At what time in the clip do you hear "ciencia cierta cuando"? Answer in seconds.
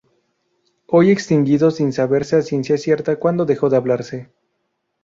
2.41-3.45